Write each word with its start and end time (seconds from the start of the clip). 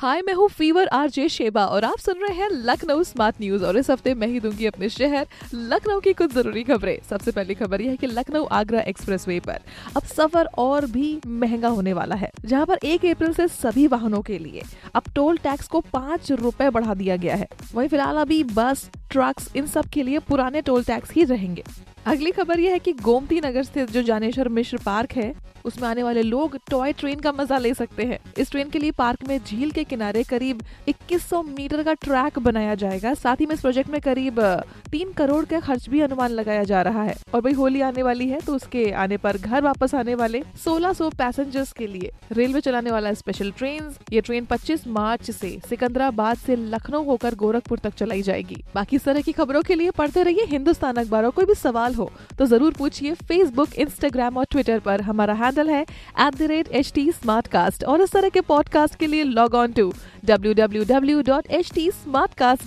हाय, 0.00 0.20
मैं 0.22 0.32
हूँ 0.34 0.48
fever 0.48 0.88
RJ 0.88 1.28
Sheba 1.28 1.64
और 1.64 1.84
आप 1.84 1.98
सुन 1.98 2.18
रहे 2.18 2.36
हैं 2.36 2.48
लखनऊ 2.50 3.02
स्मार्ट 3.02 3.40
न्यूज़ 3.40 3.64
और 3.64 3.76
इस 3.76 3.90
हफ़्ते 3.90 4.12
मैं 4.14 4.26
ही 4.26 4.38
दूँगी 4.40 4.66
अपने 4.66 4.88
शहर 4.88 5.26
लखनऊ 5.54 6.00
की 6.00 6.12
कुछ 6.12 6.32
ज़रूरी 6.34 6.62
खबरें। 6.64 6.96
सबसे 7.10 7.30
पहली 7.30 7.54
खबर 7.54 7.80
यह 7.80 7.90
है 7.90 7.96
कि 7.96 8.06
लखनऊ 8.06 8.44
आगरा 8.52 8.80
एक्सप्रेसवे 8.82 9.38
पर 9.40 9.58
अब 9.96 10.02
सफ़र 10.06 10.48
और 10.58 10.86
भी 10.86 11.20
महँगा 11.26 11.68
होने 11.68 11.92
वाला 11.92 12.14
है, 12.14 12.30
जहाँ 12.44 12.66
पर 12.66 12.78
एक 12.84 13.04
अप्रैल 13.06 13.32
से 13.32 13.48
सभी 13.50 13.86
वाहनों 13.88 14.20
के 14.22 14.38
लिए 14.38 14.62
अब 14.94 15.12
टोल 15.14 15.36
टैक्स 15.38 15.68
को 15.68 15.80
पाँच 15.92 16.32
रूपए 16.32 16.70
बढ़ा 16.70 16.94
दिया 16.94 17.16
गया 17.16 17.36
है। 17.36 17.48
वही 17.74 17.88
फ़िलहाल 17.88 18.16
अभी 18.18 18.42
बस 18.46 18.88
ट्रक्स 19.10 19.50
इन 19.56 19.66
सब 19.66 19.84
के 19.84 20.02
लिए 20.02 20.18
पुराने 20.18 20.60
टोल 20.60 20.84
टैक्स 20.84 21.12
ही 21.12 21.24
रहेंगे। 21.24 21.64
अगली 22.06 22.30
खबर 22.30 22.60
यह 22.60 22.72
है 22.72 22.78
कि 22.78 22.92
गोमती 22.92 23.40
नगर 23.40 23.62
स्थित 23.62 23.90
जो 23.90 24.02
जानेश्वर 24.02 24.48
मिश्र 24.48 24.78
पार्क 24.84 25.12
है, 25.12 25.34
उसमें 25.64 25.88
आने 25.88 26.02
वाले 26.02 26.22
लोग 26.22 26.56
टॉय 26.70 26.92
ट्रेन 26.92 27.20
का 27.20 27.32
मज़ा 27.32 27.56
ले 27.58 27.72
सकते 27.74 28.02
हैं। 28.02 28.18
इस 28.38 28.50
ट्रेन 28.50 28.68
के 28.70 28.78
लिए 28.78 28.90
पार्क 28.90 29.26
में 29.28 29.38
झील 29.38 29.70
के 29.70 29.82
किनारे 29.84 30.22
करीब 30.22 30.62
2100 30.88 31.42
मीटर 31.42 31.82
का 31.82 31.92
ट्रैक 31.94 32.38
बनाया 32.38 32.74
जाएगा। 32.74 33.12
साथ 33.14 33.40
ही 33.40 33.46
में 33.46 33.54
इस 33.54 33.60
प्रोजेक्ट 33.60 33.90
में 33.90 34.00
करीब 34.00 34.40
तीन 34.90 35.12
करोड़ 35.12 35.44
का 35.44 35.60
खर्च 35.60 35.88
भी 35.88 36.00
अनुमान 36.00 36.30
लगाया 36.30 36.62
जा 36.64 36.80
रहा 36.82 37.02
है। 37.02 37.16
और 37.34 37.40
भाई 37.40 37.52
होली 37.52 37.80
आने 37.80 38.02
वाली 38.02 38.28
है 38.28 38.40
तो 38.40 38.54
उसके 38.54 38.90
आने 38.92 39.16
पर 39.16 39.38
घर 39.38 39.62
वापस 39.62 39.94
आने 39.94 40.14
वाले 40.14 40.42
1600 40.56 41.10
पैसेंजर्स 41.18 41.72
के 41.72 41.86
लिए 41.86 42.10
रेलवे 42.32 42.60
चलाने 42.60 42.90
वाला 42.90 43.12
स्पेशल 43.14 43.50
ट्रेन 43.50 43.92
ये 44.12 44.20
ट्रेन 44.20 44.46
25 44.46 44.86
मार्च 44.88 45.30
से 45.30 45.50
सिकंदराबाद 45.68 46.36
से 46.36 46.56
लखनऊ 46.56 47.04
होकर 47.04 47.34
गोरखपुर 47.34 47.78
तक 47.78 47.94
चलाई 47.94 48.22
जाएगी। 48.22 48.62
बाकी 48.74 48.98
इस 49.00 49.04
तरह 49.04 49.20
की 49.22 49.32
खबरों 49.32 49.60
के 49.62 49.74
लिए 49.74 49.90
पढ़ते 49.96 50.22
रहिए 50.22 50.44
हिंदुस्तान 50.46 50.96
अखबारों। 50.96 51.30
कोई 51.32 51.44
भी 51.44 51.54
सवाल 51.54 51.94
हो 51.94 52.10
तो 52.38 52.46
ज़रूर 52.46 52.72
पूछिए 52.78 53.14
फेसबुक 53.28 53.74
इंस्टाग्राम 53.78 54.36
और 54.38 54.46
ट्विटर 54.50 54.78
पर। 54.80 55.00
हमारा 55.02 55.34
हैंडल 55.34 55.70
है 55.70 55.80
at 55.82 56.34
the 56.34 56.48
rate 56.50 56.68
H 56.72 56.92
T 56.94 57.08
और 57.84 58.02
इस 58.02 58.12
तरह 58.12 58.28
के 58.28 58.40
पॉडकास्ट 58.50 58.94
के 58.98 59.06
लिए 59.06 59.24
log 59.24 59.54
on 59.54 59.72
to 59.72 59.92
W 60.24 60.52
W 60.54 60.84
W 60.84 61.22
dot 61.22 61.50
H 61.50 61.72
T 61.74 61.90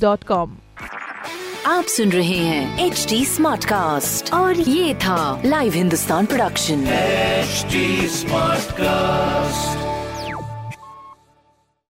dot 0.00 0.24
com 0.24 0.56
आप 1.66 1.84
सुन 1.96 2.12
रहे 2.12 2.38
हैं 2.38 2.86
एच 2.86 3.06
डी 3.10 3.24
स्मार्ट 3.26 3.64
कास्ट 3.64 4.32
और 4.34 4.60
ये 4.60 4.94
था 5.04 5.20
live 5.46 5.72
Hindustan 5.74 6.26
production 6.26 6.86
HD 7.40 7.86
Smartcast. 8.14 9.99